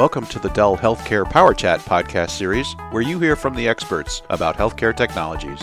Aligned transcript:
Welcome 0.00 0.24
to 0.28 0.38
the 0.38 0.48
Dell 0.48 0.78
Healthcare 0.78 1.28
Power 1.28 1.52
Chat 1.52 1.78
podcast 1.80 2.30
series, 2.30 2.72
where 2.90 3.02
you 3.02 3.20
hear 3.20 3.36
from 3.36 3.54
the 3.54 3.68
experts 3.68 4.22
about 4.30 4.56
healthcare 4.56 4.96
technologies. 4.96 5.60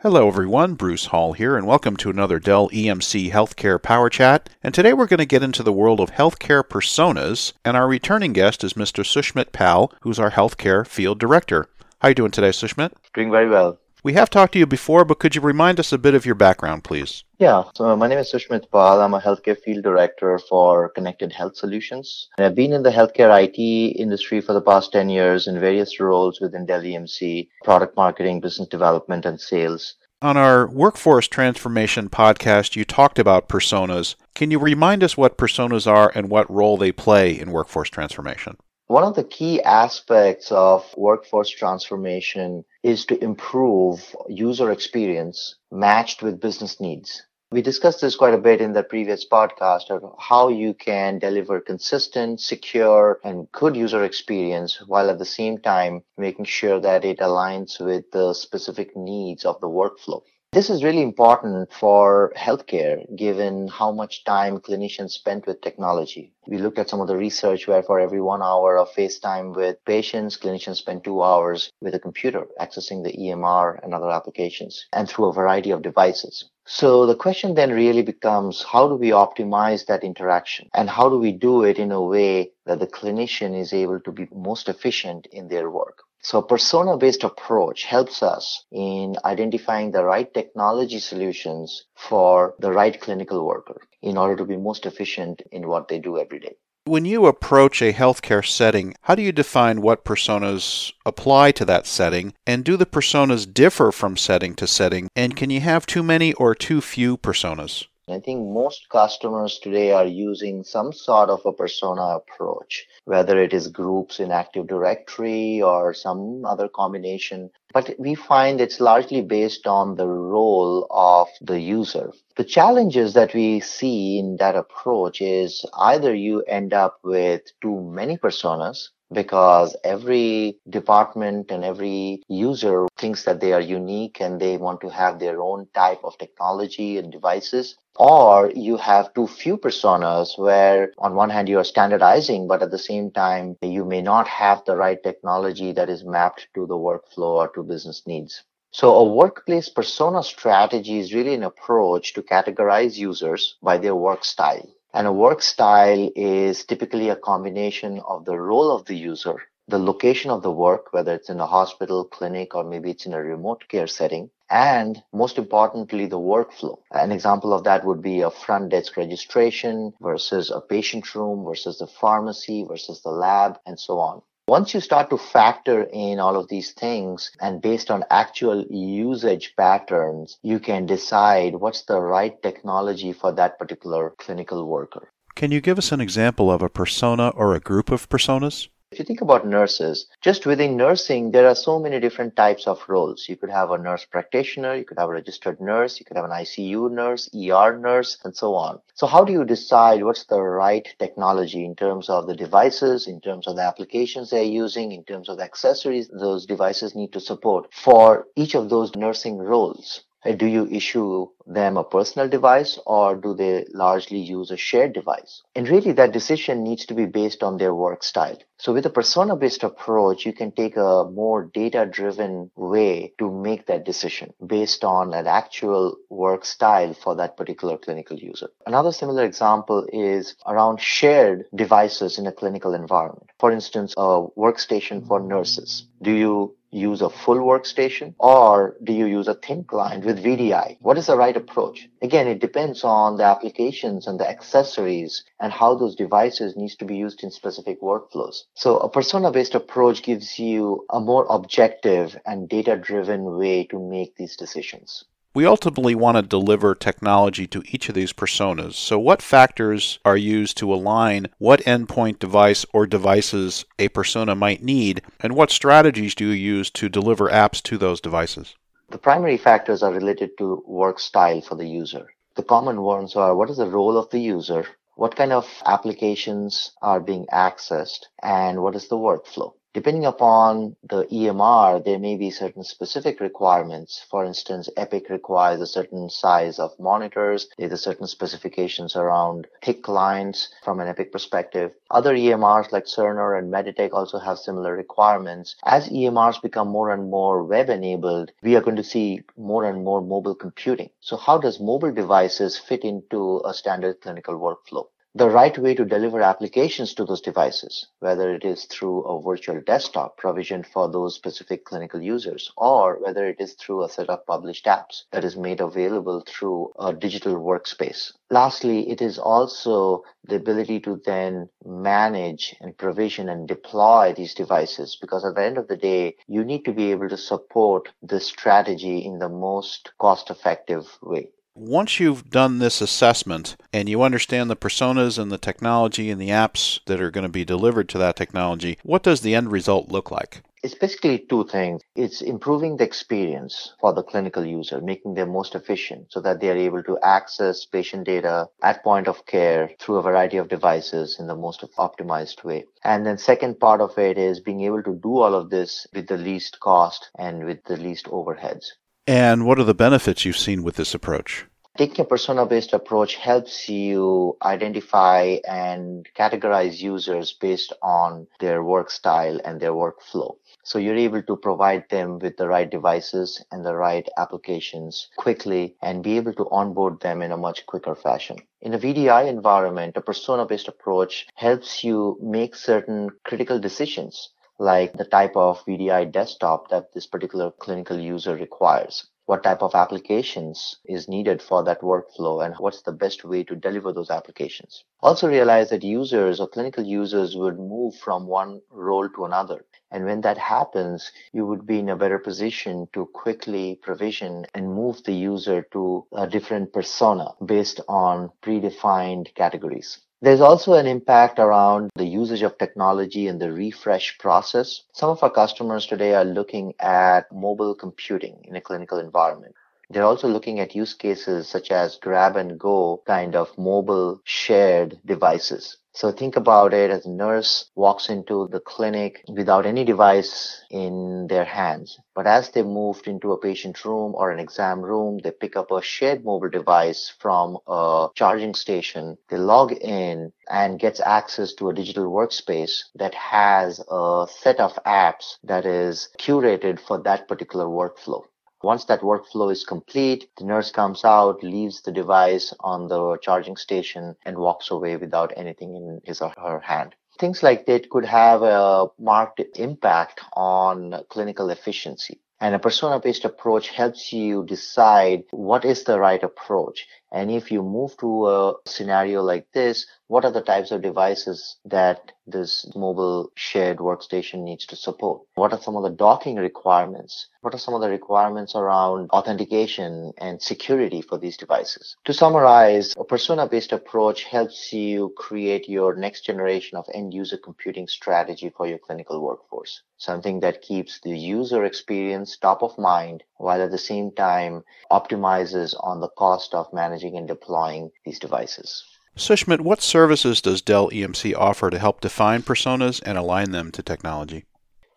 Hello, 0.00 0.26
everyone. 0.26 0.76
Bruce 0.76 1.04
Hall 1.04 1.34
here, 1.34 1.58
and 1.58 1.66
welcome 1.66 1.98
to 1.98 2.08
another 2.08 2.38
Dell 2.38 2.70
EMC 2.70 3.30
Healthcare 3.30 3.82
Power 3.82 4.08
Chat. 4.08 4.48
And 4.62 4.72
today 4.72 4.94
we're 4.94 5.04
going 5.04 5.18
to 5.18 5.26
get 5.26 5.42
into 5.42 5.62
the 5.62 5.74
world 5.74 6.00
of 6.00 6.12
healthcare 6.12 6.62
personas, 6.62 7.52
and 7.66 7.76
our 7.76 7.86
returning 7.86 8.32
guest 8.32 8.64
is 8.64 8.72
Mr. 8.72 9.04
Sushmit 9.04 9.52
Pal, 9.52 9.92
who's 10.00 10.18
our 10.18 10.30
healthcare 10.30 10.86
field 10.86 11.20
director. 11.20 11.68
How 11.98 12.08
are 12.08 12.10
you 12.12 12.14
doing 12.14 12.30
today, 12.30 12.48
Sushmit? 12.48 12.92
Doing 13.12 13.30
very 13.30 13.50
well. 13.50 13.78
We 14.06 14.12
have 14.12 14.30
talked 14.30 14.52
to 14.52 14.60
you 14.60 14.66
before, 14.66 15.04
but 15.04 15.18
could 15.18 15.34
you 15.34 15.40
remind 15.40 15.80
us 15.80 15.92
a 15.92 15.98
bit 15.98 16.14
of 16.14 16.24
your 16.24 16.36
background, 16.36 16.84
please? 16.84 17.24
Yeah, 17.40 17.64
so 17.74 17.96
my 17.96 18.06
name 18.06 18.20
is 18.20 18.32
Sushmit 18.32 18.70
Pal. 18.70 19.00
I'm 19.00 19.14
a 19.14 19.20
healthcare 19.20 19.58
field 19.58 19.82
director 19.82 20.38
for 20.38 20.90
Connected 20.90 21.32
Health 21.32 21.56
Solutions. 21.56 22.28
And 22.38 22.46
I've 22.46 22.54
been 22.54 22.72
in 22.72 22.84
the 22.84 22.90
healthcare 22.90 23.36
IT 23.42 23.58
industry 23.98 24.40
for 24.40 24.52
the 24.52 24.60
past 24.60 24.92
10 24.92 25.08
years 25.08 25.48
in 25.48 25.58
various 25.58 25.98
roles 25.98 26.40
within 26.40 26.66
Dell 26.66 26.82
EMC, 26.82 27.48
product 27.64 27.96
marketing, 27.96 28.40
business 28.40 28.68
development, 28.68 29.26
and 29.26 29.40
sales. 29.40 29.96
On 30.22 30.36
our 30.36 30.68
Workforce 30.68 31.26
Transformation 31.26 32.08
podcast, 32.08 32.76
you 32.76 32.84
talked 32.84 33.18
about 33.18 33.48
personas. 33.48 34.14
Can 34.36 34.52
you 34.52 34.60
remind 34.60 35.02
us 35.02 35.16
what 35.16 35.36
personas 35.36 35.84
are 35.84 36.12
and 36.14 36.30
what 36.30 36.48
role 36.48 36.76
they 36.76 36.92
play 36.92 37.36
in 37.36 37.50
workforce 37.50 37.90
transformation? 37.90 38.56
One 38.88 39.02
of 39.02 39.16
the 39.16 39.24
key 39.24 39.60
aspects 39.62 40.52
of 40.52 40.96
workforce 40.96 41.50
transformation 41.50 42.64
is 42.84 43.04
to 43.06 43.20
improve 43.20 44.14
user 44.28 44.70
experience 44.70 45.56
matched 45.72 46.22
with 46.22 46.38
business 46.38 46.80
needs. 46.80 47.24
We 47.50 47.62
discussed 47.62 48.00
this 48.00 48.14
quite 48.14 48.34
a 48.34 48.38
bit 48.38 48.60
in 48.60 48.74
the 48.74 48.84
previous 48.84 49.26
podcast 49.28 49.90
of 49.90 50.14
how 50.20 50.50
you 50.50 50.72
can 50.72 51.18
deliver 51.18 51.60
consistent, 51.60 52.40
secure, 52.40 53.18
and 53.24 53.50
good 53.50 53.74
user 53.74 54.04
experience 54.04 54.80
while 54.86 55.10
at 55.10 55.18
the 55.18 55.24
same 55.24 55.58
time 55.58 56.04
making 56.16 56.44
sure 56.44 56.78
that 56.78 57.04
it 57.04 57.18
aligns 57.18 57.84
with 57.84 58.08
the 58.12 58.34
specific 58.34 58.96
needs 58.96 59.44
of 59.44 59.60
the 59.60 59.68
workflow. 59.68 60.22
This 60.52 60.70
is 60.70 60.82
really 60.82 61.02
important 61.02 61.70
for 61.72 62.32
healthcare 62.34 63.04
given 63.14 63.68
how 63.68 63.92
much 63.92 64.24
time 64.24 64.58
clinicians 64.58 65.10
spend 65.10 65.44
with 65.44 65.60
technology. 65.60 66.32
We 66.46 66.56
looked 66.56 66.78
at 66.78 66.88
some 66.88 67.00
of 67.00 67.08
the 67.08 67.16
research 67.16 67.68
where 67.68 67.82
for 67.82 68.00
every 68.00 68.22
one 68.22 68.42
hour 68.42 68.78
of 68.78 68.90
FaceTime 68.92 69.54
with 69.54 69.84
patients, 69.84 70.38
clinicians 70.38 70.76
spend 70.76 71.04
two 71.04 71.22
hours 71.22 71.70
with 71.82 71.94
a 71.94 71.98
computer 71.98 72.46
accessing 72.58 73.04
the 73.04 73.12
EMR 73.12 73.82
and 73.82 73.92
other 73.92 74.10
applications 74.10 74.86
and 74.94 75.08
through 75.08 75.26
a 75.26 75.32
variety 75.34 75.72
of 75.72 75.82
devices. 75.82 76.48
So 76.64 77.04
the 77.06 77.16
question 77.16 77.54
then 77.54 77.72
really 77.72 78.02
becomes 78.02 78.62
how 78.62 78.88
do 78.88 78.94
we 78.94 79.10
optimize 79.10 79.84
that 79.86 80.04
interaction 80.04 80.70
and 80.72 80.88
how 80.88 81.08
do 81.10 81.18
we 81.18 81.32
do 81.32 81.64
it 81.64 81.78
in 81.78 81.92
a 81.92 82.02
way 82.02 82.52
that 82.64 82.78
the 82.78 82.86
clinician 82.86 83.54
is 83.54 83.74
able 83.74 84.00
to 84.00 84.10
be 84.10 84.26
most 84.32 84.68
efficient 84.68 85.26
in 85.26 85.48
their 85.48 85.70
work? 85.70 86.05
So 86.28 86.42
persona 86.42 86.96
based 86.96 87.22
approach 87.22 87.84
helps 87.84 88.20
us 88.20 88.64
in 88.72 89.14
identifying 89.24 89.92
the 89.92 90.02
right 90.02 90.28
technology 90.34 90.98
solutions 90.98 91.84
for 91.94 92.56
the 92.58 92.72
right 92.72 93.00
clinical 93.00 93.46
worker 93.46 93.80
in 94.02 94.16
order 94.16 94.34
to 94.34 94.44
be 94.44 94.56
most 94.56 94.86
efficient 94.86 95.42
in 95.52 95.68
what 95.68 95.86
they 95.86 96.00
do 96.00 96.18
every 96.18 96.40
day. 96.40 96.56
When 96.84 97.04
you 97.04 97.26
approach 97.26 97.80
a 97.80 97.92
healthcare 97.92 98.44
setting, 98.44 98.94
how 99.02 99.14
do 99.14 99.22
you 99.22 99.30
define 99.30 99.82
what 99.82 100.04
personas 100.04 100.92
apply 101.04 101.52
to 101.52 101.64
that 101.64 101.86
setting? 101.86 102.34
And 102.44 102.64
do 102.64 102.76
the 102.76 102.86
personas 102.86 103.46
differ 103.46 103.92
from 103.92 104.16
setting 104.16 104.56
to 104.56 104.66
setting? 104.66 105.06
And 105.14 105.36
can 105.36 105.50
you 105.50 105.60
have 105.60 105.86
too 105.86 106.02
many 106.02 106.32
or 106.32 106.56
too 106.56 106.80
few 106.80 107.16
personas? 107.16 107.86
I 108.08 108.20
think 108.20 108.46
most 108.46 108.88
customers 108.88 109.58
today 109.58 109.90
are 109.90 110.06
using 110.06 110.62
some 110.62 110.92
sort 110.92 111.28
of 111.28 111.44
a 111.44 111.52
persona 111.52 112.02
approach, 112.02 112.86
whether 113.04 113.36
it 113.36 113.52
is 113.52 113.66
groups 113.66 114.20
in 114.20 114.30
Active 114.30 114.68
Directory 114.68 115.60
or 115.60 115.92
some 115.92 116.44
other 116.44 116.68
combination. 116.68 117.50
But 117.74 117.98
we 117.98 118.14
find 118.14 118.60
it's 118.60 118.78
largely 118.78 119.22
based 119.22 119.66
on 119.66 119.96
the 119.96 120.06
role 120.06 120.86
of 120.88 121.26
the 121.40 121.60
user. 121.60 122.12
The 122.36 122.44
challenges 122.44 123.14
that 123.14 123.34
we 123.34 123.58
see 123.58 124.20
in 124.20 124.36
that 124.36 124.54
approach 124.54 125.20
is 125.20 125.66
either 125.76 126.14
you 126.14 126.42
end 126.42 126.72
up 126.72 127.00
with 127.02 127.42
too 127.60 127.80
many 127.80 128.18
personas 128.18 128.90
because 129.12 129.76
every 129.84 130.58
department 130.68 131.50
and 131.50 131.64
every 131.64 132.22
user 132.28 132.86
thinks 132.98 133.24
that 133.24 133.40
they 133.40 133.52
are 133.52 133.60
unique 133.60 134.20
and 134.20 134.40
they 134.40 134.56
want 134.56 134.80
to 134.80 134.88
have 134.88 135.18
their 135.18 135.40
own 135.40 135.66
type 135.74 136.00
of 136.04 136.18
technology 136.18 136.98
and 136.98 137.12
devices. 137.12 137.76
Or 137.96 138.50
you 138.54 138.76
have 138.76 139.12
too 139.14 139.26
few 139.26 139.56
personas 139.56 140.38
where 140.38 140.92
on 140.98 141.14
one 141.14 141.30
hand 141.30 141.48
you 141.48 141.58
are 141.58 141.64
standardizing, 141.64 142.46
but 142.46 142.62
at 142.62 142.70
the 142.70 142.78
same 142.78 143.10
time 143.10 143.56
you 143.62 143.84
may 143.84 144.02
not 144.02 144.28
have 144.28 144.64
the 144.64 144.76
right 144.76 145.02
technology 145.02 145.72
that 145.72 145.88
is 145.90 146.04
mapped 146.04 146.48
to 146.54 146.66
the 146.66 146.76
workflow 146.76 147.36
or 147.40 147.48
to 147.48 147.62
business 147.62 148.06
needs. 148.06 148.42
So 148.70 148.94
a 148.94 149.04
workplace 149.04 149.68
persona 149.68 150.22
strategy 150.22 150.98
is 150.98 151.14
really 151.14 151.34
an 151.34 151.42
approach 151.42 152.12
to 152.14 152.22
categorize 152.22 152.96
users 152.96 153.56
by 153.62 153.78
their 153.78 153.94
work 153.96 154.24
style. 154.24 154.68
And 154.96 155.06
a 155.06 155.12
work 155.12 155.42
style 155.42 156.10
is 156.16 156.64
typically 156.64 157.10
a 157.10 157.16
combination 157.16 158.00
of 158.08 158.24
the 158.24 158.38
role 158.40 158.70
of 158.74 158.86
the 158.86 158.96
user, 158.96 159.42
the 159.68 159.78
location 159.78 160.30
of 160.30 160.40
the 160.40 160.50
work, 160.50 160.90
whether 160.94 161.12
it's 161.12 161.28
in 161.28 161.38
a 161.38 161.46
hospital, 161.46 162.06
clinic, 162.06 162.54
or 162.54 162.64
maybe 162.64 162.92
it's 162.92 163.04
in 163.04 163.12
a 163.12 163.20
remote 163.20 163.68
care 163.68 163.88
setting, 163.88 164.30
and 164.48 165.02
most 165.12 165.36
importantly, 165.36 166.06
the 166.06 166.18
workflow. 166.18 166.78
An 166.90 167.12
example 167.12 167.52
of 167.52 167.64
that 167.64 167.84
would 167.84 168.00
be 168.00 168.22
a 168.22 168.30
front 168.30 168.70
desk 168.70 168.96
registration 168.96 169.92
versus 170.00 170.50
a 170.50 170.62
patient 170.62 171.14
room 171.14 171.44
versus 171.44 171.76
the 171.78 171.86
pharmacy 171.86 172.64
versus 172.66 173.02
the 173.02 173.10
lab 173.10 173.58
and 173.66 173.78
so 173.78 173.98
on. 173.98 174.22
Once 174.48 174.72
you 174.72 174.80
start 174.80 175.10
to 175.10 175.18
factor 175.18 175.88
in 175.92 176.20
all 176.20 176.36
of 176.36 176.46
these 176.46 176.70
things 176.70 177.32
and 177.40 177.60
based 177.60 177.90
on 177.90 178.04
actual 178.10 178.64
usage 178.70 179.52
patterns, 179.56 180.38
you 180.42 180.60
can 180.60 180.86
decide 180.86 181.56
what's 181.56 181.82
the 181.82 182.00
right 182.00 182.40
technology 182.44 183.12
for 183.12 183.32
that 183.32 183.58
particular 183.58 184.14
clinical 184.18 184.64
worker. 184.64 185.10
Can 185.34 185.50
you 185.50 185.60
give 185.60 185.78
us 185.78 185.90
an 185.90 186.00
example 186.00 186.48
of 186.48 186.62
a 186.62 186.68
persona 186.68 187.30
or 187.30 187.56
a 187.56 187.60
group 187.60 187.90
of 187.90 188.08
personas? 188.08 188.68
If 188.92 189.00
you 189.00 189.04
think 189.04 189.20
about 189.20 189.44
nurses, 189.44 190.06
just 190.20 190.46
within 190.46 190.76
nursing, 190.76 191.32
there 191.32 191.48
are 191.48 191.56
so 191.56 191.80
many 191.80 191.98
different 191.98 192.36
types 192.36 192.68
of 192.68 192.88
roles. 192.88 193.28
You 193.28 193.34
could 193.34 193.50
have 193.50 193.72
a 193.72 193.78
nurse 193.78 194.04
practitioner, 194.04 194.76
you 194.76 194.84
could 194.84 194.98
have 195.00 195.08
a 195.08 195.12
registered 195.12 195.60
nurse, 195.60 195.98
you 195.98 196.06
could 196.06 196.16
have 196.16 196.24
an 196.24 196.30
ICU 196.30 196.92
nurse, 196.92 197.28
ER 197.34 197.76
nurse, 197.76 198.16
and 198.22 198.36
so 198.36 198.54
on. 198.54 198.80
So 198.94 199.08
how 199.08 199.24
do 199.24 199.32
you 199.32 199.44
decide 199.44 200.04
what's 200.04 200.26
the 200.26 200.40
right 200.40 200.86
technology 201.00 201.64
in 201.64 201.74
terms 201.74 202.08
of 202.08 202.28
the 202.28 202.36
devices, 202.36 203.08
in 203.08 203.20
terms 203.20 203.48
of 203.48 203.56
the 203.56 203.62
applications 203.62 204.30
they're 204.30 204.44
using, 204.44 204.92
in 204.92 205.02
terms 205.02 205.28
of 205.28 205.38
the 205.38 205.42
accessories 205.42 206.06
those 206.06 206.46
devices 206.46 206.94
need 206.94 207.12
to 207.14 207.20
support 207.20 207.74
for 207.74 208.28
each 208.36 208.54
of 208.54 208.70
those 208.70 208.94
nursing 208.94 209.36
roles? 209.36 210.05
Do 210.32 210.46
you 210.46 210.66
issue 210.68 211.28
them 211.46 211.76
a 211.76 211.84
personal 211.84 212.28
device 212.28 212.78
or 212.86 213.14
do 213.14 213.34
they 213.34 213.66
largely 213.72 214.18
use 214.18 214.50
a 214.50 214.56
shared 214.56 214.92
device? 214.92 215.42
And 215.54 215.68
really 215.68 215.92
that 215.92 216.12
decision 216.12 216.64
needs 216.64 216.86
to 216.86 216.94
be 216.94 217.06
based 217.06 217.42
on 217.42 217.58
their 217.58 217.74
work 217.74 218.02
style. 218.02 218.38
So 218.58 218.72
with 218.72 218.86
a 218.86 218.90
persona 218.90 219.36
based 219.36 219.62
approach, 219.62 220.24
you 220.24 220.32
can 220.32 220.50
take 220.50 220.76
a 220.76 221.04
more 221.04 221.44
data 221.44 221.86
driven 221.86 222.50
way 222.56 223.12
to 223.18 223.30
make 223.30 223.66
that 223.66 223.84
decision 223.84 224.32
based 224.44 224.82
on 224.82 225.12
an 225.12 225.26
actual 225.26 225.96
work 226.08 226.44
style 226.44 226.94
for 226.94 227.14
that 227.16 227.36
particular 227.36 227.76
clinical 227.76 228.18
user. 228.18 228.48
Another 228.66 228.92
similar 228.92 229.24
example 229.24 229.86
is 229.92 230.34
around 230.46 230.80
shared 230.80 231.44
devices 231.54 232.18
in 232.18 232.26
a 232.26 232.32
clinical 232.32 232.74
environment. 232.74 233.30
For 233.38 233.52
instance, 233.52 233.92
a 233.96 234.26
workstation 234.36 235.06
for 235.06 235.20
nurses. 235.20 235.86
Do 236.02 236.10
you 236.10 236.55
use 236.70 237.02
a 237.02 237.10
full 237.10 237.38
workstation 237.38 238.14
or 238.18 238.76
do 238.82 238.92
you 238.92 239.06
use 239.06 239.28
a 239.28 239.34
thin 239.34 239.64
client 239.64 240.04
with 240.04 240.22
VDI? 240.22 240.76
What 240.80 240.98
is 240.98 241.06
the 241.06 241.16
right 241.16 241.36
approach? 241.36 241.88
Again, 242.02 242.26
it 242.26 242.40
depends 242.40 242.84
on 242.84 243.16
the 243.16 243.24
applications 243.24 244.06
and 244.06 244.20
the 244.20 244.28
accessories 244.28 245.24
and 245.40 245.52
how 245.52 245.74
those 245.74 245.94
devices 245.94 246.56
needs 246.56 246.76
to 246.76 246.84
be 246.84 246.96
used 246.96 247.22
in 247.22 247.30
specific 247.30 247.80
workflows. 247.80 248.42
So 248.54 248.78
a 248.78 248.88
persona 248.88 249.30
based 249.30 249.54
approach 249.54 250.02
gives 250.02 250.38
you 250.38 250.84
a 250.90 251.00
more 251.00 251.26
objective 251.28 252.16
and 252.26 252.48
data 252.48 252.76
driven 252.76 253.36
way 253.36 253.64
to 253.66 253.78
make 253.78 254.16
these 254.16 254.36
decisions. 254.36 255.04
We 255.36 255.44
ultimately 255.44 255.94
want 255.94 256.16
to 256.16 256.22
deliver 256.22 256.74
technology 256.74 257.46
to 257.48 257.62
each 257.66 257.90
of 257.90 257.94
these 257.94 258.14
personas. 258.14 258.72
So, 258.72 258.98
what 258.98 259.20
factors 259.20 259.98
are 260.02 260.16
used 260.16 260.56
to 260.56 260.72
align 260.72 261.26
what 261.36 261.60
endpoint 261.64 262.20
device 262.20 262.64
or 262.72 262.86
devices 262.86 263.66
a 263.78 263.88
persona 263.88 264.34
might 264.34 264.62
need, 264.62 265.02
and 265.20 265.36
what 265.36 265.50
strategies 265.50 266.14
do 266.14 266.24
you 266.24 266.54
use 266.56 266.70
to 266.70 266.88
deliver 266.88 267.28
apps 267.28 267.62
to 267.64 267.76
those 267.76 268.00
devices? 268.00 268.54
The 268.88 268.96
primary 268.96 269.36
factors 269.36 269.82
are 269.82 269.92
related 269.92 270.38
to 270.38 270.64
work 270.66 270.98
style 270.98 271.42
for 271.42 271.54
the 271.54 271.68
user. 271.68 272.06
The 272.36 272.42
common 272.42 272.80
ones 272.80 273.14
are 273.14 273.36
what 273.36 273.50
is 273.50 273.58
the 273.58 273.68
role 273.68 273.98
of 273.98 274.08
the 274.08 274.20
user, 274.20 274.64
what 274.94 275.16
kind 275.16 275.34
of 275.34 275.46
applications 275.66 276.72
are 276.80 276.98
being 276.98 277.26
accessed, 277.30 278.06
and 278.22 278.62
what 278.62 278.74
is 278.74 278.88
the 278.88 278.96
workflow. 278.96 279.52
Depending 279.76 280.06
upon 280.06 280.74
the 280.88 281.04
EMR, 281.04 281.84
there 281.84 281.98
may 281.98 282.16
be 282.16 282.30
certain 282.30 282.64
specific 282.64 283.20
requirements. 283.20 284.06
For 284.10 284.24
instance, 284.24 284.70
Epic 284.74 285.10
requires 285.10 285.60
a 285.60 285.66
certain 285.66 286.08
size 286.08 286.58
of 286.58 286.80
monitors. 286.80 287.50
There's 287.58 287.72
a 287.72 287.76
certain 287.76 288.06
specifications 288.06 288.96
around 288.96 289.48
thick 289.62 289.82
clients 289.82 290.48
from 290.64 290.80
an 290.80 290.88
Epic 290.88 291.12
perspective. 291.12 291.72
Other 291.90 292.14
EMRs 292.14 292.72
like 292.72 292.86
Cerner 292.86 293.38
and 293.38 293.52
Meditech 293.52 293.92
also 293.92 294.18
have 294.18 294.38
similar 294.38 294.74
requirements. 294.74 295.56
As 295.62 295.90
EMRs 295.90 296.40
become 296.40 296.68
more 296.68 296.90
and 296.90 297.10
more 297.10 297.42
web 297.44 297.68
enabled, 297.68 298.32
we 298.42 298.56
are 298.56 298.62
going 298.62 298.76
to 298.76 298.82
see 298.82 299.20
more 299.36 299.66
and 299.66 299.84
more 299.84 300.00
mobile 300.00 300.34
computing. 300.34 300.88
So 301.00 301.18
how 301.18 301.36
does 301.36 301.60
mobile 301.60 301.92
devices 301.92 302.56
fit 302.56 302.82
into 302.82 303.42
a 303.44 303.52
standard 303.52 304.00
clinical 304.00 304.40
workflow? 304.40 304.86
The 305.16 305.30
right 305.30 305.56
way 305.56 305.74
to 305.74 305.82
deliver 305.86 306.20
applications 306.20 306.92
to 306.92 307.02
those 307.02 307.22
devices, 307.22 307.86
whether 308.00 308.34
it 308.34 308.44
is 308.44 308.66
through 308.66 309.02
a 309.04 309.22
virtual 309.22 309.62
desktop 309.62 310.18
provisioned 310.18 310.66
for 310.66 310.90
those 310.90 311.14
specific 311.14 311.64
clinical 311.64 312.02
users, 312.02 312.52
or 312.58 312.98
whether 313.00 313.26
it 313.26 313.40
is 313.40 313.54
through 313.54 313.82
a 313.82 313.88
set 313.88 314.10
of 314.10 314.26
published 314.26 314.66
apps 314.66 315.04
that 315.12 315.24
is 315.24 315.34
made 315.34 315.62
available 315.62 316.22
through 316.26 316.70
a 316.78 316.92
digital 316.92 317.36
workspace. 317.36 318.12
Lastly, 318.30 318.90
it 318.90 319.00
is 319.00 319.18
also 319.18 320.04
the 320.24 320.36
ability 320.36 320.80
to 320.80 321.00
then 321.06 321.48
manage 321.64 322.54
and 322.60 322.76
provision 322.76 323.30
and 323.30 323.48
deploy 323.48 324.12
these 324.14 324.34
devices 324.34 324.98
because 325.00 325.24
at 325.24 325.34
the 325.34 325.42
end 325.42 325.56
of 325.56 325.68
the 325.68 325.78
day, 325.78 326.14
you 326.28 326.44
need 326.44 326.66
to 326.66 326.74
be 326.74 326.90
able 326.90 327.08
to 327.08 327.16
support 327.16 327.88
this 328.02 328.26
strategy 328.26 328.98
in 328.98 329.18
the 329.18 329.30
most 329.30 329.92
cost 329.98 330.28
effective 330.28 330.98
way. 331.00 331.30
Once 331.58 331.98
you've 331.98 332.28
done 332.28 332.58
this 332.58 332.82
assessment 332.82 333.56
and 333.72 333.88
you 333.88 334.02
understand 334.02 334.50
the 334.50 334.54
personas 334.54 335.18
and 335.18 335.32
the 335.32 335.38
technology 335.38 336.10
and 336.10 336.20
the 336.20 336.28
apps 336.28 336.80
that 336.84 337.00
are 337.00 337.10
going 337.10 337.22
to 337.24 337.30
be 337.30 337.46
delivered 337.46 337.88
to 337.88 337.96
that 337.96 338.14
technology, 338.14 338.76
what 338.82 339.02
does 339.02 339.22
the 339.22 339.34
end 339.34 339.50
result 339.50 339.88
look 339.88 340.10
like? 340.10 340.42
It's 340.62 340.74
basically 340.74 341.18
two 341.18 341.44
things. 341.44 341.80
It's 341.94 342.20
improving 342.20 342.76
the 342.76 342.84
experience 342.84 343.72
for 343.80 343.94
the 343.94 344.02
clinical 344.02 344.44
user, 344.44 344.82
making 344.82 345.14
them 345.14 345.32
most 345.32 345.54
efficient 345.54 346.12
so 346.12 346.20
that 346.20 346.40
they 346.40 346.50
are 346.50 346.58
able 346.58 346.82
to 346.82 346.98
access 347.02 347.64
patient 347.64 348.04
data 348.04 348.48
at 348.62 348.84
point 348.84 349.08
of 349.08 349.24
care 349.24 349.70
through 349.80 349.96
a 349.96 350.02
variety 350.02 350.36
of 350.36 350.48
devices 350.48 351.16
in 351.18 351.26
the 351.26 351.34
most 351.34 351.64
optimized 351.78 352.44
way. 352.44 352.66
And 352.84 353.06
then 353.06 353.16
second 353.16 353.58
part 353.58 353.80
of 353.80 353.96
it 353.96 354.18
is 354.18 354.40
being 354.40 354.60
able 354.60 354.82
to 354.82 355.00
do 355.02 355.20
all 355.20 355.34
of 355.34 355.48
this 355.48 355.86
with 355.94 356.06
the 356.06 356.18
least 356.18 356.60
cost 356.60 357.08
and 357.18 357.46
with 357.46 357.64
the 357.64 357.78
least 357.78 358.08
overheads. 358.08 358.72
And 359.06 359.46
what 359.46 359.60
are 359.60 359.64
the 359.64 359.74
benefits 359.74 360.24
you've 360.24 360.36
seen 360.36 360.64
with 360.64 360.74
this 360.74 360.92
approach? 360.92 361.46
Taking 361.76 362.00
a 362.00 362.08
persona 362.08 362.44
based 362.44 362.72
approach 362.72 363.16
helps 363.16 363.68
you 363.68 364.36
identify 364.42 365.36
and 365.46 366.08
categorize 366.18 366.80
users 366.80 367.32
based 367.34 367.72
on 367.82 368.26
their 368.40 368.64
work 368.64 368.90
style 368.90 369.38
and 369.44 369.60
their 369.60 369.72
workflow. 369.72 370.36
So 370.64 370.78
you're 370.78 370.96
able 370.96 371.22
to 371.22 371.36
provide 371.36 371.88
them 371.90 372.18
with 372.18 372.36
the 372.38 372.48
right 372.48 372.68
devices 372.68 373.44
and 373.52 373.64
the 373.64 373.76
right 373.76 374.08
applications 374.16 375.08
quickly 375.16 375.76
and 375.82 376.02
be 376.02 376.16
able 376.16 376.32
to 376.32 376.48
onboard 376.50 377.00
them 377.00 377.22
in 377.22 377.30
a 377.30 377.36
much 377.36 377.66
quicker 377.66 377.94
fashion. 377.94 378.38
In 378.60 378.74
a 378.74 378.78
VDI 378.78 379.28
environment, 379.28 379.96
a 379.96 380.00
persona 380.00 380.46
based 380.46 380.66
approach 380.66 381.28
helps 381.34 381.84
you 381.84 382.18
make 382.20 382.56
certain 382.56 383.10
critical 383.22 383.60
decisions 383.60 384.30
like 384.58 384.94
the 384.94 385.04
type 385.04 385.36
of 385.36 385.64
VDI 385.64 386.10
desktop 386.10 386.70
that 386.70 386.92
this 386.94 387.06
particular 387.06 387.50
clinical 387.50 387.98
user 387.98 388.34
requires. 388.34 389.08
What 389.26 389.42
type 389.42 389.60
of 389.60 389.74
applications 389.74 390.76
is 390.84 391.08
needed 391.08 391.42
for 391.42 391.64
that 391.64 391.80
workflow 391.80 392.44
and 392.46 392.54
what's 392.58 392.82
the 392.82 392.92
best 392.92 393.24
way 393.24 393.42
to 393.42 393.56
deliver 393.56 393.92
those 393.92 394.08
applications. 394.08 394.84
Also 395.00 395.26
realize 395.26 395.70
that 395.70 395.82
users 395.82 396.38
or 396.38 396.46
clinical 396.46 396.84
users 396.84 397.36
would 397.36 397.58
move 397.58 397.96
from 397.96 398.28
one 398.28 398.62
role 398.70 399.08
to 399.08 399.24
another. 399.24 399.64
And 399.90 400.04
when 400.04 400.20
that 400.20 400.38
happens, 400.38 401.10
you 401.32 401.44
would 401.44 401.66
be 401.66 401.80
in 401.80 401.88
a 401.88 401.96
better 401.96 402.20
position 402.20 402.86
to 402.92 403.06
quickly 403.06 403.80
provision 403.82 404.46
and 404.54 404.72
move 404.72 405.02
the 405.02 405.14
user 405.14 405.62
to 405.72 406.06
a 406.12 406.28
different 406.28 406.72
persona 406.72 407.34
based 407.44 407.80
on 407.88 408.30
predefined 408.42 409.34
categories. 409.34 410.05
There's 410.20 410.40
also 410.40 410.74
an 410.74 410.86
impact 410.86 411.38
around 411.38 411.90
the 411.94 412.04
usage 412.04 412.42
of 412.42 412.58
technology 412.58 413.28
and 413.28 413.40
the 413.40 413.52
refresh 413.52 414.18
process. 414.18 414.82
Some 414.92 415.10
of 415.10 415.22
our 415.22 415.30
customers 415.30 415.86
today 415.86 416.14
are 416.14 416.24
looking 416.24 416.74
at 416.80 417.30
mobile 417.32 417.74
computing 417.74 418.44
in 418.44 418.56
a 418.56 418.60
clinical 418.60 418.98
environment. 418.98 419.54
They're 419.88 420.04
also 420.04 420.28
looking 420.28 420.58
at 420.58 420.74
use 420.74 420.94
cases 420.94 421.48
such 421.48 421.70
as 421.70 421.96
grab 421.96 422.36
and 422.36 422.58
go 422.58 423.02
kind 423.06 423.36
of 423.36 423.56
mobile 423.58 424.20
shared 424.24 424.98
devices. 425.04 425.76
So 425.96 426.12
think 426.12 426.36
about 426.36 426.74
it 426.74 426.90
as 426.90 427.06
a 427.06 427.10
nurse 427.10 427.70
walks 427.74 428.10
into 428.10 428.48
the 428.48 428.60
clinic 428.60 429.24
without 429.28 429.64
any 429.64 429.82
device 429.82 430.62
in 430.70 431.26
their 431.28 431.46
hands. 431.46 431.98
But 432.14 432.26
as 432.26 432.50
they 432.50 432.62
moved 432.62 433.08
into 433.08 433.32
a 433.32 433.38
patient 433.38 433.82
room 433.82 434.14
or 434.14 434.30
an 434.30 434.38
exam 434.38 434.82
room, 434.82 435.20
they 435.24 435.30
pick 435.30 435.56
up 435.56 435.70
a 435.70 435.80
shared 435.80 436.22
mobile 436.22 436.50
device 436.50 437.08
from 437.18 437.56
a 437.66 438.08
charging 438.14 438.52
station. 438.52 439.16
They 439.30 439.38
log 439.38 439.72
in 439.72 440.34
and 440.50 440.78
gets 440.78 441.00
access 441.00 441.54
to 441.54 441.70
a 441.70 441.74
digital 441.74 442.12
workspace 442.12 442.82
that 442.96 443.14
has 443.14 443.80
a 443.88 444.26
set 444.30 444.60
of 444.60 444.74
apps 444.84 445.38
that 445.44 445.64
is 445.64 446.10
curated 446.18 446.78
for 446.78 446.98
that 447.04 447.26
particular 447.26 447.64
workflow. 447.64 448.26
Once 448.62 448.86
that 448.86 449.02
workflow 449.02 449.52
is 449.52 449.64
complete, 449.64 450.30
the 450.38 450.44
nurse 450.44 450.70
comes 450.70 451.04
out, 451.04 451.42
leaves 451.42 451.82
the 451.82 451.92
device 451.92 452.54
on 452.60 452.88
the 452.88 453.18
charging 453.20 453.56
station, 453.56 454.16
and 454.24 454.38
walks 454.38 454.70
away 454.70 454.96
without 454.96 455.32
anything 455.36 455.76
in 455.76 456.00
his 456.04 456.22
or 456.22 456.32
her 456.38 456.60
hand. 456.60 456.94
Things 457.18 457.42
like 457.42 457.66
that 457.66 457.90
could 457.90 458.04
have 458.04 458.42
a 458.42 458.88
marked 458.98 459.40
impact 459.56 460.20
on 460.32 461.04
clinical 461.08 461.50
efficiency. 461.50 462.20
And 462.40 462.54
a 462.54 462.58
persona 462.58 463.00
based 463.00 463.24
approach 463.24 463.68
helps 463.68 464.12
you 464.12 464.44
decide 464.44 465.24
what 465.30 465.64
is 465.64 465.84
the 465.84 465.98
right 465.98 466.22
approach. 466.22 466.86
And 467.12 467.30
if 467.30 467.50
you 467.52 467.62
move 467.62 467.96
to 467.98 468.26
a 468.28 468.54
scenario 468.66 469.22
like 469.22 469.46
this, 469.52 469.86
what 470.08 470.24
are 470.24 470.30
the 470.30 470.40
types 470.40 470.70
of 470.70 470.82
devices 470.82 471.56
that 471.64 472.12
this 472.26 472.68
mobile 472.74 473.30
shared 473.34 473.78
workstation 473.78 474.42
needs 474.44 474.66
to 474.66 474.76
support? 474.76 475.22
What 475.34 475.52
are 475.52 475.60
some 475.60 475.76
of 475.76 475.82
the 475.82 475.90
docking 475.90 476.36
requirements? 476.36 477.28
What 477.40 477.54
are 477.54 477.58
some 477.58 477.74
of 477.74 477.80
the 477.80 477.88
requirements 477.88 478.54
around 478.54 479.10
authentication 479.10 480.12
and 480.18 480.42
security 480.42 481.00
for 481.00 481.18
these 481.18 481.36
devices? 481.36 481.96
To 482.04 482.12
summarize, 482.12 482.94
a 482.96 483.04
persona 483.04 483.48
based 483.48 483.72
approach 483.72 484.24
helps 484.24 484.72
you 484.72 485.12
create 485.16 485.68
your 485.68 485.94
next 485.94 486.22
generation 486.22 486.76
of 486.76 486.86
end 486.92 487.14
user 487.14 487.36
computing 487.36 487.86
strategy 487.86 488.52
for 488.56 488.66
your 488.66 488.78
clinical 488.78 489.20
workforce. 489.20 489.82
Something 489.98 490.40
that 490.40 490.62
keeps 490.62 491.00
the 491.00 491.16
user 491.16 491.64
experience 491.64 492.36
top 492.36 492.62
of 492.62 492.76
mind 492.78 493.22
while 493.36 493.62
at 493.62 493.70
the 493.70 493.78
same 493.78 494.10
time 494.12 494.64
optimizes 494.90 495.74
on 495.80 496.00
the 496.00 496.08
cost 496.08 496.54
of 496.54 496.72
managing 496.72 496.95
and 497.02 497.28
deploying 497.28 497.90
these 498.04 498.18
devices. 498.18 498.84
Sushmit, 499.16 499.60
what 499.60 499.80
services 499.80 500.42
does 500.42 500.60
Dell 500.60 500.90
EMC 500.90 501.34
offer 501.34 501.70
to 501.70 501.78
help 501.78 502.00
define 502.00 502.42
personas 502.42 503.02
and 503.04 503.16
align 503.16 503.52
them 503.52 503.70
to 503.72 503.82
technology? 503.82 504.44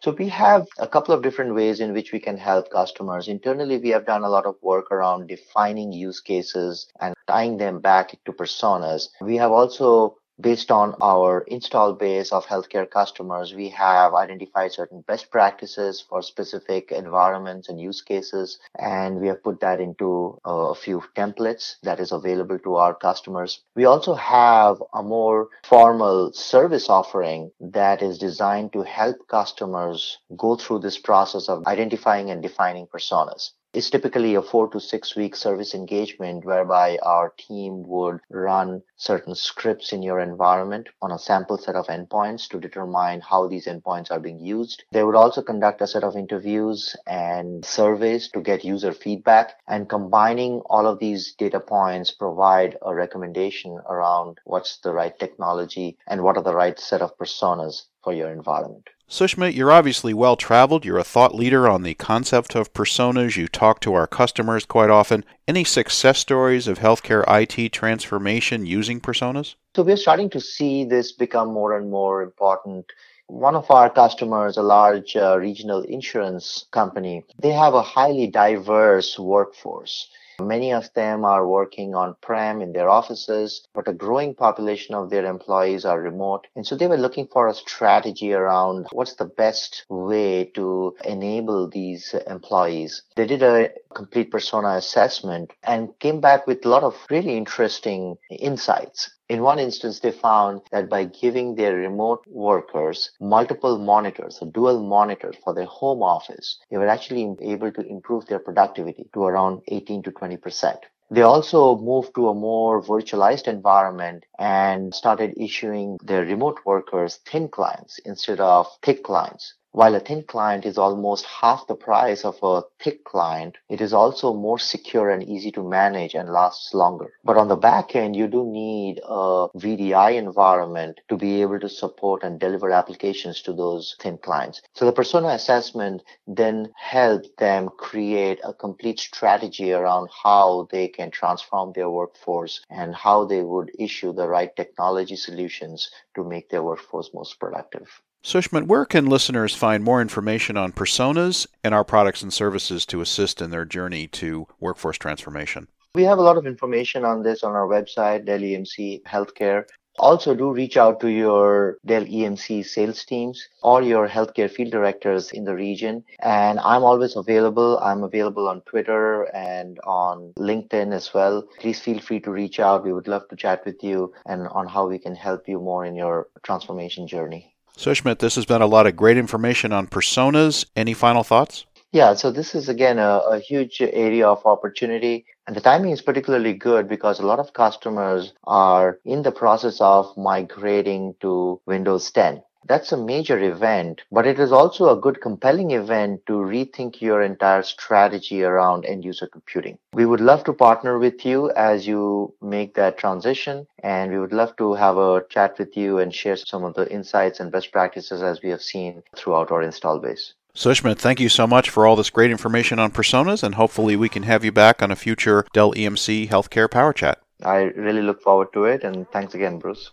So 0.02 0.12
we 0.12 0.30
have 0.30 0.66
a 0.78 0.88
couple 0.88 1.14
of 1.14 1.22
different 1.22 1.56
ways 1.56 1.82
in 1.82 1.92
which 1.94 2.14
we 2.14 2.20
can 2.20 2.38
help 2.38 2.72
customers. 2.72 3.28
Internally, 3.28 3.78
we 3.78 3.90
have 3.90 4.06
done 4.06 4.24
a 4.24 4.30
lot 4.30 4.46
of 4.46 4.56
work 4.62 4.92
around 4.92 5.28
defining 5.28 5.92
use 5.92 6.22
cases 6.22 6.88
and 7.02 7.14
tying 7.28 7.58
them 7.58 7.80
back 7.80 8.18
to 8.24 8.32
personas. 8.32 9.10
We 9.20 9.36
have 9.38 9.52
also 9.52 10.16
based 10.40 10.72
on 10.72 10.96
our 11.02 11.42
install 11.48 11.94
base 11.94 12.32
of 12.32 12.46
healthcare 12.46 12.90
customers, 12.90 13.54
we 13.54 13.70
have 13.70 14.14
identified 14.14 14.72
certain 14.72 15.02
best 15.02 15.30
practices 15.32 16.04
for 16.08 16.22
specific 16.22 16.92
environments 16.92 17.70
and 17.70 17.80
use 17.80 18.02
cases. 18.02 18.60
And 18.78 19.20
we 19.20 19.28
have 19.28 19.44
put 19.44 19.60
that 19.62 19.80
into 19.80 20.40
a 20.46 20.76
few 20.76 21.04
templates 21.16 21.76
that 21.84 22.00
is 22.00 22.12
available 22.12 22.60
to 22.60 22.76
our 22.76 22.94
customers. 22.94 23.62
We 23.76 23.86
also 23.86 24.14
have 24.14 24.82
a 24.94 25.04
more 25.04 25.50
formal 25.64 26.32
service 26.34 26.90
offering 26.90 27.52
that 27.60 28.02
is 28.02 28.18
designed 28.18 28.74
to 28.74 28.84
help 28.84 29.28
customers 29.28 30.20
go 30.38 30.56
through 30.56 30.80
this 30.80 30.98
process 30.98 31.50
of 31.50 31.66
identifying 31.68 32.30
and 32.30 32.42
defining 32.42 32.88
personas. 32.88 33.52
It's 33.72 33.92
typically 33.92 34.34
a 34.34 34.42
four 34.42 34.68
to 34.70 34.80
six 34.80 35.16
week 35.16 35.36
service 35.36 35.76
engagement 35.76 36.44
whereby 36.44 36.98
our 37.04 37.30
team 37.38 37.84
would 37.84 38.20
run 38.32 38.82
certain 38.98 39.36
scripts 39.36 39.94
in 39.94 40.02
your 40.02 40.20
environment 40.20 40.90
on 41.04 41.12
a 41.12 41.20
sample 41.20 41.60
set 41.60 41.76
of 41.76 41.86
endpoints 41.86 42.50
to 42.50 42.60
determine 42.60 43.22
how 43.22 43.48
these 43.48 43.68
endpoints 43.68 44.10
are 44.10 44.20
being 44.20 44.40
used. 44.40 44.86
They 44.92 45.04
would 45.04 45.14
also 45.14 45.44
conduct 45.44 45.82
a 45.82 45.88
set 45.88 46.04
of 46.04 46.16
interviews 46.16 46.96
and 47.06 47.64
surveys 47.64 48.28
to 48.30 48.42
get 48.42 48.66
user 48.66 48.92
feedback 48.92 49.60
and 49.68 49.88
combining 49.88 50.62
all 50.62 50.88
of 50.88 50.98
these 50.98 51.36
data 51.36 51.60
points 51.60 52.10
provide 52.10 52.76
a 52.82 52.96
recommendation 52.96 53.80
around 53.88 54.40
what's 54.46 54.78
the 54.80 54.94
right 54.94 55.18
technology 55.20 55.96
and 56.08 56.24
what 56.24 56.38
are 56.38 56.44
the 56.44 56.56
right 56.56 56.80
set 56.80 57.04
of 57.04 57.16
personas 57.20 57.84
for 58.04 58.14
your 58.14 58.32
environment. 58.32 58.90
Sushmit, 59.10 59.56
you're 59.56 59.72
obviously 59.72 60.14
well 60.14 60.36
traveled. 60.36 60.86
You're 60.86 61.00
a 61.00 61.04
thought 61.04 61.34
leader 61.34 61.68
on 61.68 61.82
the 61.82 61.96
concept 61.96 62.56
of 62.56 62.74
personas. 62.74 63.38
You 63.38 63.48
talk 63.48 63.80
to 63.82 63.94
our 63.96 64.06
customers 64.06 64.66
quite 64.66 64.92
often. 64.92 65.26
Any 65.48 65.64
success 65.64 66.20
stories 66.20 66.68
of 66.68 66.78
healthcare 66.78 67.24
IT 67.28 67.74
transformation 67.74 68.68
using 68.68 69.02
personas? 69.02 69.56
So 69.76 69.82
we're 69.82 69.98
starting 69.98 70.30
to 70.30 70.40
see 70.40 70.86
this 70.86 71.12
become 71.12 71.52
more 71.52 71.76
and 71.76 71.90
more 71.90 72.22
important 72.22 72.86
one 73.30 73.56
of 73.56 73.70
our 73.70 73.90
customers, 73.92 74.58
a 74.58 74.64
large 74.64 75.16
uh, 75.16 75.38
regional 75.38 75.82
insurance 75.84 76.66
company, 76.72 77.24
they 77.40 77.52
have 77.52 77.76
a 77.76 77.82
highly 77.82 78.26
diverse 78.26 79.20
workforce. 79.20 80.10
Many 80.40 80.74
of 80.74 80.94
them 80.94 81.26
are 81.26 81.48
working 81.48 81.96
on 81.96 82.16
prem 82.22 82.62
in 82.62 82.74
their 82.74 82.90
offices, 82.90 83.66
but 83.74 83.88
a 83.88 83.94
growing 83.94 84.36
population 84.36 84.96
of 84.96 85.10
their 85.10 85.26
employees 85.26 85.86
are 85.86 86.02
remote. 86.02 86.48
And 86.56 86.66
so 86.66 86.76
they 86.76 86.88
were 86.88 86.98
looking 86.98 87.28
for 87.28 87.48
a 87.48 87.54
strategy 87.54 88.34
around 88.34 88.88
what's 88.92 89.16
the 89.16 89.26
best 89.26 89.86
way 89.90 90.46
to 90.56 90.96
enable 91.04 91.70
these 91.70 92.14
employees. 92.28 93.04
They 93.16 93.28
did 93.28 93.44
a 93.44 93.72
complete 93.94 94.32
persona 94.32 94.76
assessment 94.76 95.52
and 95.64 95.98
came 96.00 96.22
back 96.22 96.48
with 96.48 96.66
a 96.66 96.70
lot 96.70 96.84
of 96.84 96.96
really 97.10 97.36
interesting 97.38 98.18
insights. 98.30 99.10
In 99.30 99.44
one 99.44 99.60
instance, 99.60 100.00
they 100.00 100.12
found 100.12 100.64
that 100.72 100.90
by 100.90 101.04
giving 101.04 101.54
their 101.54 101.76
remote 101.76 102.26
workers 102.28 103.12
multiple 103.22 103.78
monitors, 103.78 104.42
a 104.42 104.46
dual 104.48 104.82
monitor 104.82 105.32
for 105.44 105.54
their 105.54 105.66
home 105.68 106.02
office, 106.02 106.58
they 106.72 106.80
were 106.80 106.88
actually 106.88 107.36
able 107.40 107.72
to 107.72 107.86
improve 107.86 108.26
their 108.26 108.40
productivity 108.40 109.08
to 109.14 109.24
around 109.26 109.62
18 109.68 110.02
to 110.02 110.12
20 110.12 110.38
percent. 110.38 110.80
They 111.12 111.22
also 111.22 111.78
moved 111.78 112.16
to 112.16 112.30
a 112.30 112.34
more 112.34 112.82
virtualized 112.82 113.48
environment 113.48 114.26
and 114.40 114.96
started 114.96 115.36
issuing 115.38 116.00
their 116.04 116.26
remote 116.26 116.62
workers 116.66 117.18
thin 117.18 117.50
clients 117.50 118.00
instead 118.00 118.40
of 118.40 118.68
thick 118.82 119.04
clients. 119.04 119.54
While 119.72 119.94
a 119.94 120.00
thin 120.00 120.24
client 120.24 120.66
is 120.66 120.80
almost 120.80 121.26
half 121.26 121.68
the 121.68 121.76
price 121.76 122.26
of 122.26 122.40
a 122.42 122.64
thick 122.80 123.04
client, 123.06 123.56
it 123.70 123.82
is 123.82 123.94
also 123.94 124.34
more 124.34 124.58
secure 124.58 125.12
and 125.12 125.22
easy 125.22 125.52
to 125.52 125.64
manage 125.64 126.16
and 126.16 126.34
lasts 126.34 126.74
longer. 126.74 127.14
But 127.24 127.38
on 127.38 127.50
the 127.50 127.56
back 127.56 127.96
end, 127.96 128.16
you 128.16 128.28
do 128.28 128.44
need 128.44 129.00
a 129.04 129.48
VDI 129.56 130.16
environment 130.16 131.02
to 131.08 131.18
be 131.18 131.44
able 131.44 131.60
to 131.60 131.70
support 131.70 132.24
and 132.24 132.40
deliver 132.40 132.72
applications 132.72 133.44
to 133.44 133.54
those 133.54 133.96
thin 134.00 134.18
clients. 134.18 134.60
So 134.74 134.86
the 134.86 134.92
persona 134.92 135.28
assessment 135.28 136.02
then 136.26 136.74
helped 136.76 137.38
them 137.38 137.70
create 137.78 138.40
a 138.44 138.56
complete 138.56 139.00
strategy 139.00 139.72
around 139.72 140.10
how 140.24 140.68
they 140.72 140.88
can 140.88 141.12
transform 141.12 141.74
their 141.74 141.92
workforce 141.92 142.60
and 142.72 142.96
how 142.96 143.26
they 143.26 143.44
would 143.44 143.70
issue 143.78 144.14
the 144.14 144.28
right 144.28 144.56
technology 144.56 145.16
solutions 145.16 145.92
to 146.16 146.24
make 146.24 146.50
their 146.50 146.64
workforce 146.64 147.12
most 147.14 147.40
productive. 147.40 148.02
Sushmit, 148.24 148.68
where 148.68 148.86
can 148.86 149.06
listeners 149.06 149.56
find 149.56 149.82
more 149.82 150.02
information 150.02 150.58
on 150.58 150.74
personas 150.74 151.48
and 151.64 151.74
our 151.74 151.86
products 151.86 152.22
and 152.22 152.34
services 152.34 152.86
to 152.86 153.00
assist 153.00 153.42
in 153.42 153.50
their 153.50 153.64
journey 153.64 154.08
to 154.08 154.46
workforce 154.60 154.98
transformation? 154.98 155.70
We 155.96 156.04
have 156.04 156.20
a 156.20 156.22
lot 156.22 156.38
of 156.38 156.46
information 156.46 157.06
on 157.06 157.24
this 157.24 157.44
on 157.44 157.54
our 157.54 157.66
website, 157.66 158.26
Dell 158.26 158.40
EMC 158.40 159.04
Healthcare. 159.04 159.64
Also, 159.98 160.36
do 160.36 160.52
reach 160.52 160.76
out 160.76 161.00
to 161.00 161.10
your 161.10 161.78
Dell 161.86 162.06
EMC 162.06 162.66
sales 162.66 163.06
teams 163.06 163.48
or 163.64 163.82
your 163.82 164.08
healthcare 164.08 164.52
field 164.52 164.72
directors 164.72 165.32
in 165.32 165.46
the 165.46 165.56
region. 165.56 166.04
And 166.22 166.60
I'm 166.60 166.84
always 166.84 167.16
available. 167.16 167.80
I'm 167.80 168.04
available 168.04 168.50
on 168.50 168.62
Twitter 168.62 169.24
and 169.34 169.80
on 169.88 170.34
LinkedIn 170.38 170.94
as 170.94 171.14
well. 171.14 171.44
Please 171.60 171.80
feel 171.80 172.00
free 172.00 172.20
to 172.20 172.32
reach 172.32 172.60
out. 172.60 172.84
We 172.84 172.94
would 172.94 173.08
love 173.08 173.28
to 173.30 173.36
chat 173.38 173.66
with 173.66 173.82
you 173.82 174.14
and 174.26 174.48
on 174.50 174.68
how 174.68 174.88
we 174.88 175.00
can 175.00 175.16
help 175.16 175.48
you 175.48 175.60
more 175.60 175.86
in 175.86 175.96
your 175.96 176.28
transformation 176.44 177.08
journey. 177.08 177.56
Sushmit, 177.80 178.20
this 178.20 178.36
has 178.36 178.46
been 178.46 178.62
a 178.62 178.68
lot 178.68 178.88
of 178.88 178.98
great 178.98 179.16
information 179.16 179.72
on 179.72 179.88
personas. 179.88 180.66
Any 180.76 180.94
final 180.94 181.24
thoughts? 181.24 181.66
Yeah, 181.94 182.14
so 182.16 182.30
this 182.30 182.54
is 182.54 182.68
again 182.68 183.00
a, 183.00 183.20
a, 183.20 183.40
huge 183.40 183.80
area 183.80 184.28
of 184.28 184.46
opportunity. 184.46 185.26
And 185.48 185.56
the 185.56 185.62
timing 185.62 185.92
is 185.92 186.02
particularly 186.02 186.54
good 186.54 186.90
because 186.90 187.22
a 187.22 187.26
lot 187.26 187.40
of 187.40 187.54
customers 187.54 188.34
are 188.44 189.00
in 189.06 189.24
the 189.24 189.32
process 189.32 189.80
of 189.80 190.06
migrating 190.18 191.16
to 191.22 191.62
Windows 191.66 192.12
10. 192.12 192.44
That's 192.68 192.92
a 192.92 192.98
major 192.98 193.40
event, 193.40 194.02
but 194.12 194.28
it 194.28 194.40
is 194.40 194.52
also 194.52 194.90
a 194.90 195.00
good 195.00 195.22
compelling 195.22 195.72
event 195.72 196.26
to 196.28 196.34
rethink 196.34 197.02
your 197.02 197.24
entire 197.24 197.64
strategy 197.64 198.44
around 198.44 198.86
end 198.86 199.06
user 199.06 199.28
computing. 199.28 199.80
We 199.94 200.06
would 200.06 200.20
love 200.20 200.44
to 200.44 200.54
partner 200.54 201.00
with 201.00 201.26
you 201.26 201.52
as 201.52 201.88
you 201.88 202.34
make 202.42 202.76
that 202.76 202.98
transition, 202.98 203.66
and 203.82 204.12
we 204.12 204.20
would 204.20 204.34
love 204.34 204.56
to 204.58 204.74
have 204.74 204.98
a 204.98 205.24
chat 205.30 205.58
with 205.58 205.76
you 205.76 206.00
and 206.00 206.14
share 206.14 206.36
some 206.36 206.64
of 206.64 206.76
the 206.76 206.92
insights 206.92 207.40
and 207.40 207.52
best 207.52 207.72
practices 207.72 208.22
as 208.22 208.42
we 208.44 208.50
have 208.50 208.62
seen 208.62 209.04
throughout 209.16 209.52
our 209.52 209.62
install 209.62 210.00
base. 210.00 210.34
Sushmit, 210.54 210.98
thank 210.98 211.20
you 211.20 211.30
so 211.30 211.48
much 211.48 211.70
for 211.70 211.88
all 211.88 211.96
this 211.96 212.10
great 212.10 212.32
information 212.32 212.78
on 212.78 212.92
personas, 212.92 213.42
and 213.42 213.56
hopefully 213.56 213.96
we 213.96 214.10
can 214.10 214.24
have 214.24 214.44
you 214.44 214.52
back 214.52 214.84
on 214.84 214.92
a 214.92 214.96
future 214.96 215.46
Dell 215.54 215.74
EMC 215.74 216.28
Healthcare 216.28 216.70
Power 216.70 216.92
Chat. 216.92 217.20
I 217.44 217.72
really 217.76 218.02
look 218.02 218.22
forward 218.22 218.52
to 218.54 218.66
it, 218.66 218.84
and 218.84 219.10
thanks 219.12 219.34
again, 219.34 219.60
Bruce. 219.60 219.92